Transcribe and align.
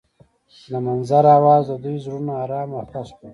د 0.71 0.73
منظر 0.85 1.23
اواز 1.37 1.63
د 1.69 1.73
دوی 1.83 1.97
زړونه 2.05 2.33
ارامه 2.43 2.75
او 2.79 2.85
خوښ 2.91 3.07
کړل. 3.17 3.29